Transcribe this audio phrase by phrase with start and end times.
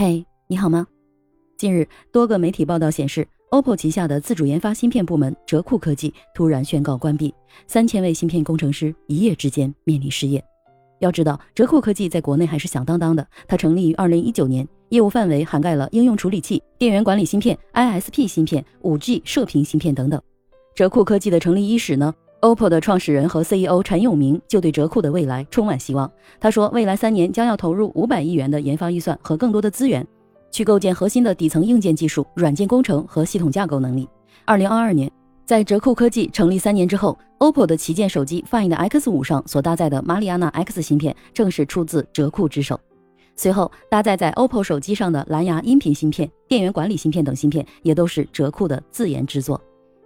[0.00, 0.86] 嘿，你好吗？
[1.56, 7.34] 近日，多个媒体报道显示，OPPO 旗下的自主研发芯片部门哲库科技突然宣告关闭，
[7.66, 10.40] 三千位芯片工程师一夜之间面临失业。
[11.00, 20.22] 要知道，哲库科技在国内还是响当当的，它成立于二零一九年，业务范围涵盖了应用处理器、电源管理芯片、ISP 芯片、五 G 射频芯片等等。
[20.76, 26.10] 哲库科技的成立伊始呢？OPPO 的创始人和 CEO 陈永明就对折库的未来充满希望。
[26.38, 30.06] 他说，未来三年将要投入五百亿元的研发预算和更多的资源，
[30.52, 34.08] 去构建核心的底层硬件技术、软件工程和系统架构能力。
[34.44, 35.10] 二零二二年，
[35.44, 42.78] 在折库科技成立三年之后，OPPO 的旗舰手机 Find X5 上所搭载的马里亚纳 X 芯片正是出自折库之手。
[43.34, 49.60] 随后，搭载在 OPPO 手机上的蓝牙音频芯片、电源管理芯片等芯片也都是折库的自研制作。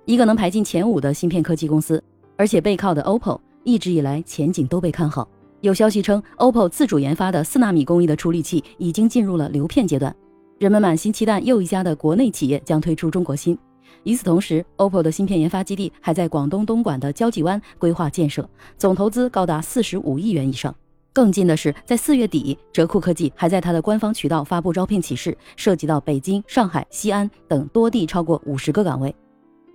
[0.06, 2.02] 一个能排进前五的芯片科技公司。
[2.36, 5.28] 而且背靠的 OPPO 一直以来前景都被看好。
[5.60, 10.14] 有消息称，OPPO 自主研发的四纳米工艺的处理器已经进入了流片阶段，
[10.58, 13.56] 人们满心期待又一家的国内企业将推出中国芯。
[14.02, 20.74] 与此同时，OPPO 的芯片研发基地还在广东东莞的交际湾规划建设，总投资高达四十五亿元以上。
[21.12, 29.14] 更近的是，在四月底，哲库科技还在它的官方渠道发布招聘启事，涉及到北京、上海、西安等多地超过五十个岗位。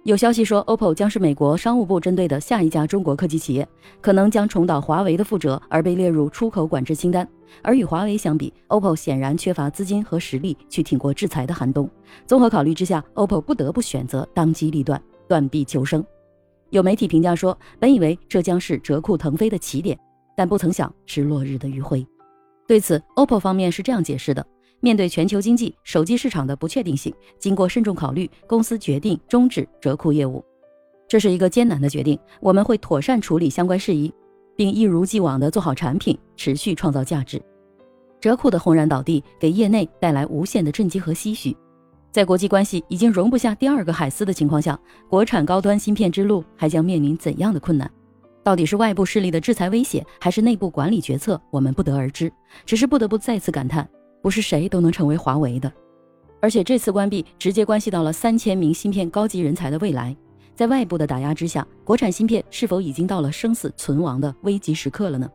[0.08, 3.68] 有消息说，OPPO 将是美国商务部针对的下一家中国科技企业，
[4.00, 7.28] 可能将重蹈华为的覆辙，而被列入出口管制清单。
[7.62, 11.90] 而与华为相比，OPPO 显然缺乏资金和实力去挺过制裁的寒冬。
[12.26, 16.02] 综合考虑之下，OPPO 不得不选择当机立断，断臂求生。
[16.70, 20.00] 有媒体评价说，本以为这将是折库腾飞的起点，
[20.38, 22.08] 但不曾想是落日的余晖。
[22.66, 24.48] 对此，OPPO 方面是这样解释的。
[24.80, 30.44] 面对全球经济、手机市场的不确定性，经过慎重考虑，公司决定终止折库业务。
[31.08, 34.14] 这是一个艰难的决定，我们会妥善处理相关事宜，
[34.56, 37.42] 并一如既往地做好产品，持续创造价值。
[38.20, 41.56] 折库的轰然倒地，给业内带来无限的震惊和唏嘘。
[42.12, 47.90] 在国际关系已经容不下第二个海思的情况下，国产高端芯片之路还将面临怎样的困难？
[48.44, 51.40] 到底是外部势力的制裁威胁，还是内部管理决策？
[51.52, 52.32] 我们不得而知。
[52.66, 53.88] 只是不得不再次感叹。
[54.22, 55.72] 不是谁都能成为华为的，
[56.42, 60.16] 而且这次关闭直接关系到了三千名芯片高级人才的未来。
[60.56, 65.30] 在外部的打压之下，国产芯片是否已经到了生死存亡的危急时刻了呢？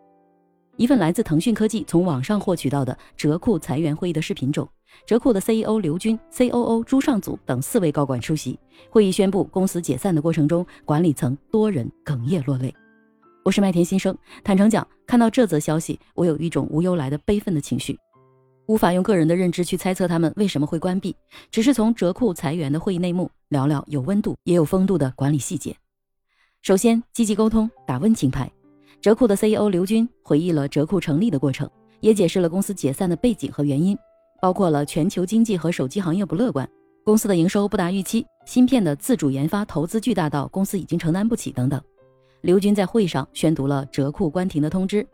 [0.77, 4.69] 一份来自腾讯科技从网上获取到的哲库裁员会议的视频中，
[5.07, 8.59] 哲库的 CEO 刘军、COO 朱尚祖等四位高管出席
[8.91, 12.75] 会议，宣布公司解散的过程中，管理层多人哽咽落泪。
[13.45, 17.97] 我是麦田新生，坦诚讲，看到这则消息，我有一种无由来的悲愤的情绪。
[18.67, 21.15] 无法用个人的认知去猜测他们为什么会关闭，
[21.51, 25.77] 只是从折库裁员的会议内幕聊聊有温度也有风度的管理细节。
[26.63, 28.51] 首先，积极沟通，打温情牌。
[29.01, 31.69] 折库的 CEO 刘军回忆了折库成立的过程，
[32.01, 33.99] 也解释了公司解散的背景和原因，
[34.41, 36.69] 包括了全球经济和手机行业不乐观，
[37.05, 41.83] 公司的营收不达预期，芯片的自主研发投资巨大到公司已经承担不起等等。
[42.43, 45.05] 刘军在会上宣读了折库关停的通知。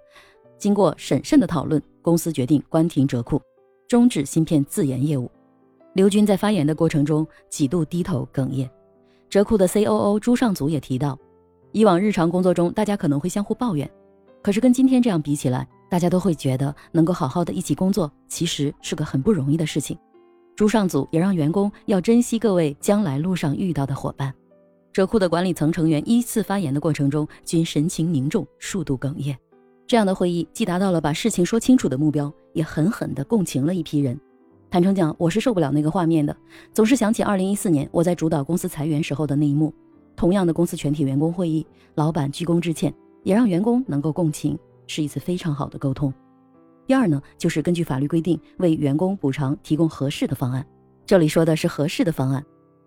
[0.58, 3.40] 经过审慎的讨论，公司决定关停折库，
[3.86, 5.30] 终止芯片自研业务。
[5.94, 8.68] 刘军在发言的过程中几度低头哽咽。
[9.30, 11.18] 折库的 COO 朱尚祖也提到，
[11.72, 13.88] 以往日常工作中大家可能会相互抱怨，
[14.42, 19.96] 可是跟今天这样比起来，大家都会觉得能够好好的一起工作，其实是个很不容易的事情。
[20.56, 24.34] 朱尚祖也让员工要珍惜各位将来路上遇到的伙伴。
[24.92, 29.38] 折库的管理层成员依次发言的过程中，均神情凝重，数度哽咽。
[29.88, 34.20] 这样的会议既达到了把事情说清楚的目标，也狠狠地共情了一批人。
[34.68, 36.36] 坦诚讲，我是受不了那个画面的，
[36.74, 39.72] 总是想起二零一四年我在主导公司裁员时候的那一幕。
[40.14, 46.12] 同样的公司全体员工会议，老板鞠躬致歉，也让员工能够共情，是一次非常好的沟通。
[46.86, 50.66] 第二呢，就是根据法律规定为员工补偿提供合适的方案。
[51.06, 52.44] 这里说的是合适的方案，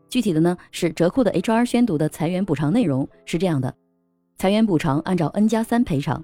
[0.07, 3.73] 具体的呢是折库的 HR 宣读的裁员补偿内容是这样的：
[4.37, 6.23] 裁员补偿按照 N 加三赔偿。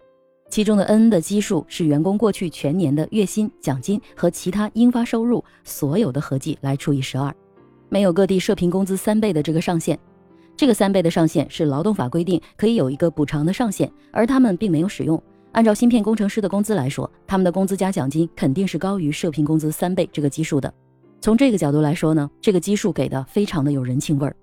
[0.50, 7.34] 其中的 N 的基数是员工过去全年的月薪、奖金和其他应发收入所有的合计来除以十二，
[7.90, 9.98] 没有各地社平工资三倍的这个上限。
[10.56, 15.22] 这个三倍的上限是劳动法规定可以有一个补偿的上限，而他们并没有使用。
[15.52, 20.74] 按照芯片工程师的工资来说，他们的工资加奖金肯定是高于社平工资三倍这个基数的。
[21.20, 24.36] 从这个角度来说呢，这个基数给的非常的有人情味儿。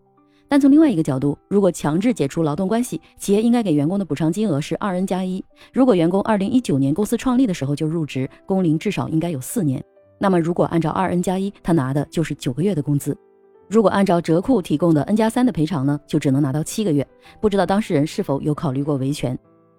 [0.48, 5.44] 但从另外一个角度，如果强制解除劳动关系，企业应该给员工的补偿金额是二 n 加一。
[5.72, 9.82] 如果员工二零一九年公司创立的时候就入职，工龄至少应该有四年。
[10.18, 13.16] 那么如果按照二 n 加一，他拿的就是九个月的工资。
[13.68, 17.06] 如果按照折库提供的 n 加三的赔偿呢，就只能拿到七个月。
[17.40, 19.36] 不知道当事人是否有考虑过维权？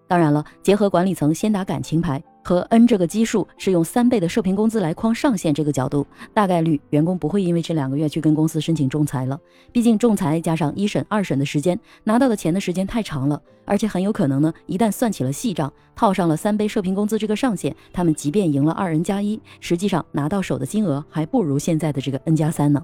[0.07, 9.39] 当然了，结合管理层先打感情牌，和 n 这个基数是用三倍的社平工资来框上限这个角度，大概率员工不会因为这两个月去跟公司申请仲裁了。
[9.71, 22.79] 毕竟仲裁加上一审、二审的时间，拿到的钱的时间太长了，而且很有可能呢，一旦算起了细账，套上了三倍社平工资这个上限，他们即便赢了二 n 加一，实际上拿到手的金额还不如现在的这个 n 加三呢。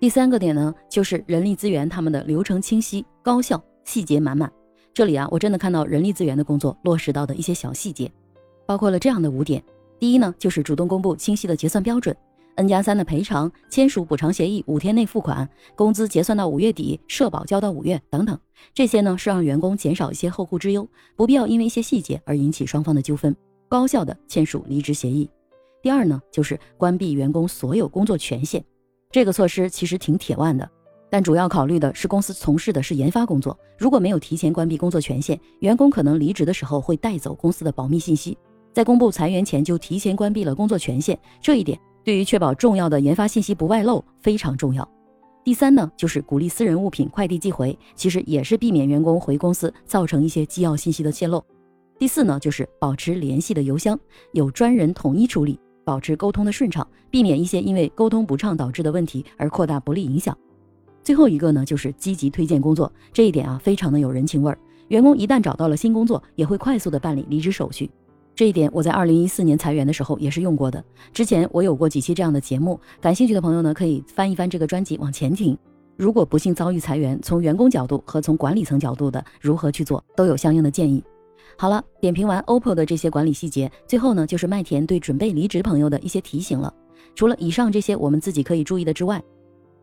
[0.00, 4.50] 第三个点呢，就是人力资源他们的流程清晰、高效、细节满满。
[4.92, 8.10] 这里啊，我真的看到人力资源的工作落实到的一些小细节。
[8.70, 9.60] 包括了这样的五点，
[9.98, 12.16] 第一呢，就是主动公布清晰的结算标准
[12.54, 18.38] ，N 加三的赔偿，签署补偿协议五天内付款，工资结算到五月底，社保交到五月等等，
[18.72, 23.34] 这些呢是让员工减少一些后顾之忧，不必要因为一些细节而引起双方的纠纷，
[23.68, 25.28] 高效的签署离职协议。
[25.82, 28.64] 第二呢，就是关闭员工所有工作权限，
[29.10, 30.70] 这个措施其实挺铁腕的，
[31.10, 38.38] 但主要考虑的是公司从事的是研发工作，如果没有提前关闭工作权限，员工可能离职的时候会带走公司的保密信息。
[38.72, 44.88] 在公布裁员前就提前关闭了工作权限，这一点对于确保重要的研发信息不外漏非常重要。
[45.42, 51.42] 第三呢，就是鼓励私人物品快递寄回，其实也是避免员工回公司造成一些机要信息的泄露。
[51.98, 53.98] 第四呢，就是保持联系的邮箱
[54.32, 60.36] 有专人统一处理，保持沟通的顺畅，避免一些因为沟通不畅导致的问题而扩大不利影响。
[61.02, 64.58] 最后一个呢，就是积极推荐工作，这一点啊非常的有人情味儿，
[64.88, 67.90] 员工一旦找到了新工作，也会快速的办理离职手续。
[68.40, 70.82] 这一点我在二零一四年裁员的时候也是用过的。
[71.12, 75.54] 之前我有过几期这样的节目，感兴趣的朋友呢可以翻一翻这个专辑往前听。
[75.94, 81.04] 如果不幸遭遇裁员，从员工角度和从管理层角度的如何去做，都有相应的建议。
[81.58, 86.72] 好了，点评完 OPPO 的这些管理细节，最后呢就是麦田对准备离职朋友的一些提醒了。
[87.14, 89.22] 除了以上这些我们自己可以注意的之外，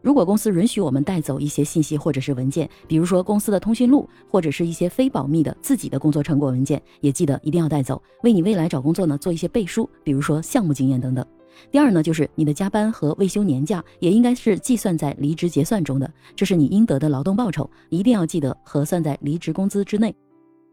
[0.02, 11.26] 如果公司允许我们带走一些信息或者是文件，比如说公司的通讯录或者是一些非保密的自己的工作成果文件，也记得一定要带走，为你未来找工作呢做一些背书，比如说项目经验等等。
[11.72, 20.16] 第二呢，就是你的加班和未休年假也应该是计算在离职结算中的，这是你应得的劳动报酬，一定要记得核算在离职工资之内。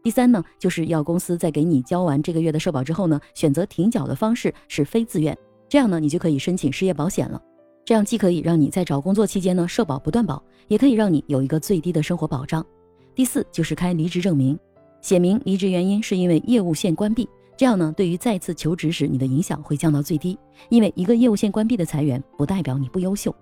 [0.03, 5.35] 第三呢，就是要公司在给你交完这个月的社保之后呢，选择停缴的方式是非自愿，
[5.67, 7.41] 这样呢，你就可以申请失业保险了。
[7.85, 12.65] 这样既可以让你在找工作期间呢社保不断保，也可以让你有一个最低的生活保障。
[13.13, 14.57] 第四就是开离职证明，
[15.01, 20.35] 写明离职原因是因为业务线关闭，这样呢对于再次求职时你的影响会降到最低。
[20.69, 23.33] 因为一个业务线关闭的裁员不代表你不优秀。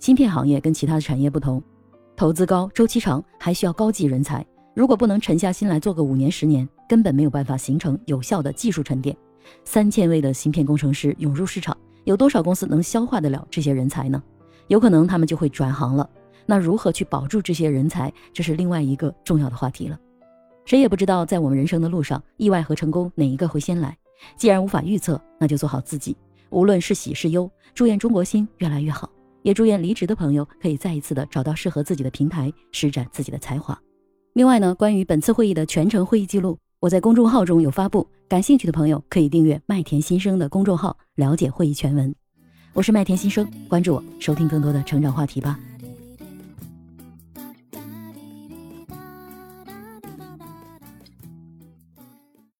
[0.00, 1.62] 芯片行业跟其他的产业不同，
[2.16, 4.44] 投资高、周期长，还需要高级人才。
[4.74, 9.16] 如果不能沉下心来做个五年、十年，根本没有办法形成有效的技术沉淀。
[9.64, 11.76] 三千位的芯片工程师涌入市场。
[12.04, 14.22] 有多少公司能消化得了这些人才呢？
[14.68, 16.08] 有可能他们就会转行了。
[16.46, 19.98] 那如何去保住这些人才，这是另外一个重要的话题了。
[20.64, 23.96] 谁也不知道在我们人生的路上，意外和成功哪一个会先来。
[24.36, 26.16] 既然无法预测，那就做好自己，
[26.50, 27.50] 无论是喜是忧。
[27.74, 29.08] 祝愿中国心越来越好，
[29.42, 33.78] 也祝愿离职的朋友可以再一次的找到适合自己的平台，施展自己的才华。
[34.34, 36.58] 另外呢，关于本次会议的全程会议记录。
[36.80, 42.14] 我在公众号中有发布，感兴趣的朋友可以订阅麦田新生的公众号，了解会议全文。
[42.72, 45.60] 我是麦田新生，关注我，收听更多的成长话题吧。